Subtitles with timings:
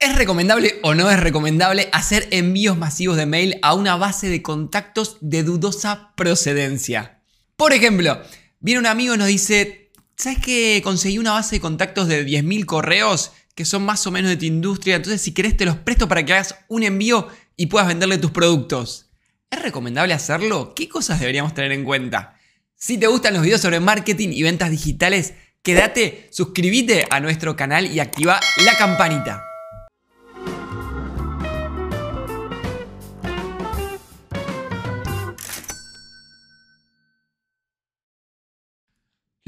[0.00, 4.42] ¿Es recomendable o no es recomendable hacer envíos masivos de mail a una base de
[4.42, 7.20] contactos de dudosa procedencia?
[7.56, 8.22] Por ejemplo,
[8.60, 12.64] viene un amigo y nos dice, ¿sabes que conseguí una base de contactos de 10.000
[12.64, 14.94] correos que son más o menos de tu industria?
[14.94, 17.26] Entonces si querés te los presto para que hagas un envío
[17.56, 19.10] y puedas venderle tus productos.
[19.50, 20.74] ¿Es recomendable hacerlo?
[20.76, 22.38] ¿Qué cosas deberíamos tener en cuenta?
[22.76, 27.86] Si te gustan los videos sobre marketing y ventas digitales, quédate, suscríbete a nuestro canal
[27.86, 29.47] y activa la campanita.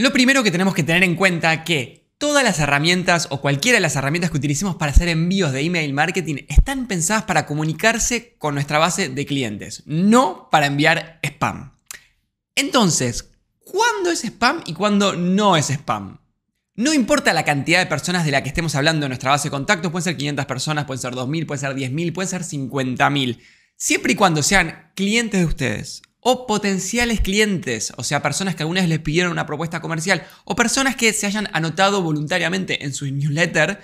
[0.01, 3.77] Lo primero que tenemos que tener en cuenta es que todas las herramientas o cualquiera
[3.77, 8.35] de las herramientas que utilicemos para hacer envíos de email marketing están pensadas para comunicarse
[8.39, 11.75] con nuestra base de clientes, no para enviar spam.
[12.55, 16.19] Entonces, ¿cuándo es spam y cuándo no es spam?
[16.77, 19.51] No importa la cantidad de personas de la que estemos hablando en nuestra base de
[19.51, 23.39] contactos, pueden ser 500 personas, pueden ser 2.000, pueden ser 10.000, pueden ser 50.000.
[23.77, 28.81] Siempre y cuando sean clientes de ustedes o potenciales clientes, o sea, personas que alguna
[28.81, 33.07] vez les pidieron una propuesta comercial, o personas que se hayan anotado voluntariamente en su
[33.07, 33.81] newsletter,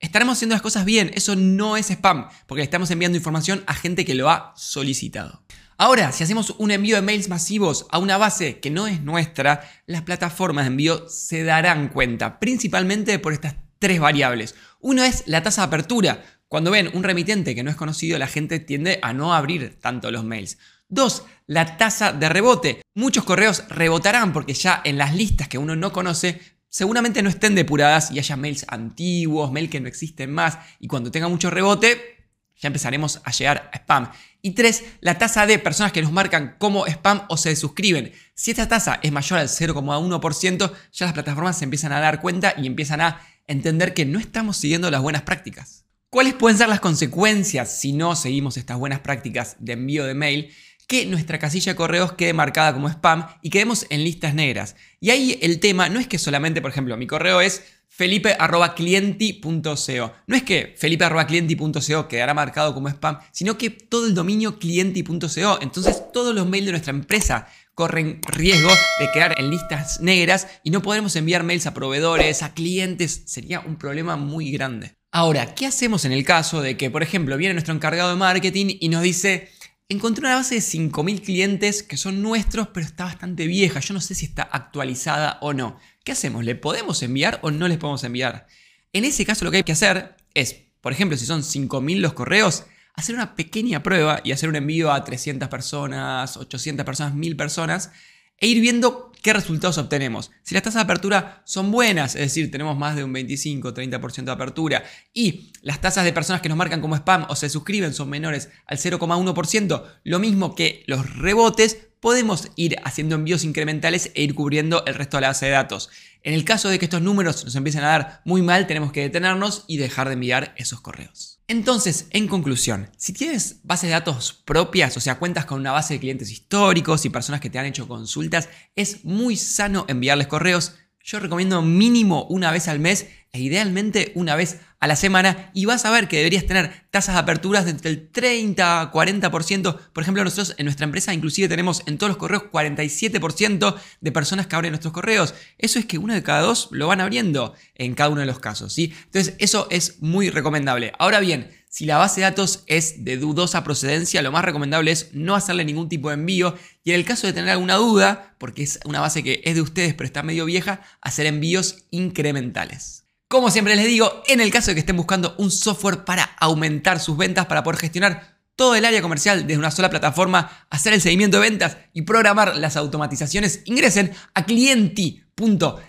[0.00, 1.10] estaremos haciendo las cosas bien.
[1.14, 5.42] Eso no es spam, porque le estamos enviando información a gente que lo ha solicitado.
[5.78, 9.68] Ahora, si hacemos un envío de mails masivos a una base que no es nuestra,
[9.86, 14.54] las plataformas de envío se darán cuenta, principalmente por estas tres variables.
[14.80, 16.24] Uno es la tasa de apertura.
[16.48, 20.10] Cuando ven un remitente que no es conocido, la gente tiende a no abrir tanto
[20.10, 20.56] los mails.
[20.88, 22.82] Dos, la tasa de rebote.
[22.94, 27.54] Muchos correos rebotarán porque ya en las listas que uno no conoce seguramente no estén
[27.54, 32.16] depuradas y haya mails antiguos, mails que no existen más y cuando tenga mucho rebote
[32.58, 34.10] ya empezaremos a llegar a spam.
[34.42, 38.12] Y tres, la tasa de personas que nos marcan como spam o se suscriben.
[38.34, 42.54] Si esta tasa es mayor al 0,1%, ya las plataformas se empiezan a dar cuenta
[42.56, 45.84] y empiezan a entender que no estamos siguiendo las buenas prácticas.
[46.10, 50.50] ¿Cuáles pueden ser las consecuencias si no seguimos estas buenas prácticas de envío de mail?
[50.86, 54.76] Que nuestra casilla de correos quede marcada como spam y quedemos en listas negras.
[55.00, 60.12] Y ahí el tema no es que solamente, por ejemplo, mi correo es felipe.clienti.co.
[60.26, 65.58] No es que felipe.clienti.co quedará marcado como spam, sino que todo el dominio clienti.co.
[65.60, 70.70] Entonces todos los mails de nuestra empresa corren riesgo de quedar en listas negras y
[70.70, 73.22] no podremos enviar mails a proveedores, a clientes.
[73.26, 74.94] Sería un problema muy grande.
[75.10, 78.76] Ahora, ¿qué hacemos en el caso de que, por ejemplo, viene nuestro encargado de marketing
[78.80, 79.48] y nos dice,
[79.88, 83.78] Encontré una base de 5.000 clientes que son nuestros, pero está bastante vieja.
[83.78, 85.78] Yo no sé si está actualizada o no.
[86.02, 86.44] ¿Qué hacemos?
[86.44, 88.48] ¿Le podemos enviar o no les podemos enviar?
[88.92, 92.14] En ese caso lo que hay que hacer es, por ejemplo, si son 5.000 los
[92.14, 92.64] correos,
[92.94, 97.92] hacer una pequeña prueba y hacer un envío a 300 personas, 800 personas, 1000 personas
[98.38, 100.30] e ir viendo qué resultados obtenemos.
[100.42, 104.32] Si las tasas de apertura son buenas, es decir, tenemos más de un 25-30% de
[104.32, 108.08] apertura, y las tasas de personas que nos marcan como spam o se suscriben son
[108.08, 114.36] menores al 0,1%, lo mismo que los rebotes, podemos ir haciendo envíos incrementales e ir
[114.36, 115.90] cubriendo el resto de la base de datos.
[116.22, 119.00] En el caso de que estos números nos empiecen a dar muy mal, tenemos que
[119.00, 121.40] detenernos y dejar de enviar esos correos.
[121.48, 125.94] Entonces, en conclusión, si tienes bases de datos propias, o sea, cuentas con una base
[125.94, 130.74] de clientes históricos y personas que te han hecho consultas, es muy sano enviarles correos.
[131.06, 135.64] Yo recomiendo mínimo una vez al mes e idealmente una vez a la semana y
[135.64, 139.78] vas a ver que deberías tener tasas de aperturas de entre el 30 a 40%.
[139.92, 144.48] Por ejemplo, nosotros en nuestra empresa inclusive tenemos en todos los correos 47% de personas
[144.48, 145.34] que abren nuestros correos.
[145.58, 148.40] Eso es que uno de cada dos lo van abriendo en cada uno de los
[148.40, 148.72] casos.
[148.72, 148.92] ¿sí?
[149.04, 150.92] Entonces eso es muy recomendable.
[150.98, 155.10] Ahora bien, si la base de datos es de dudosa procedencia, lo más recomendable es
[155.12, 158.62] no hacerle ningún tipo de envío y en el caso de tener alguna duda, porque
[158.62, 163.04] es una base que es de ustedes pero está medio vieja, hacer envíos incrementales.
[163.28, 166.98] Como siempre les digo, en el caso de que estén buscando un software para aumentar
[166.98, 171.00] sus ventas, para poder gestionar todo el área comercial desde una sola plataforma, hacer el
[171.00, 175.80] seguimiento de ventas y programar las automatizaciones, ingresen a clienti.co.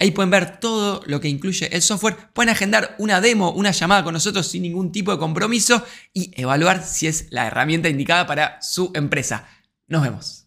[0.00, 2.16] Ahí pueden ver todo lo que incluye el software.
[2.32, 6.84] Pueden agendar una demo, una llamada con nosotros sin ningún tipo de compromiso y evaluar
[6.84, 9.48] si es la herramienta indicada para su empresa.
[9.88, 10.43] Nos vemos.